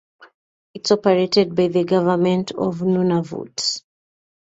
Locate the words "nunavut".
2.79-3.83